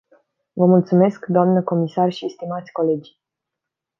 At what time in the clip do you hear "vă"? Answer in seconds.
0.53-0.65